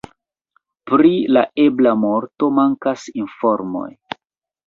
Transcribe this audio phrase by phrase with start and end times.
[0.91, 3.87] Pri la ebla morto mankas informoj.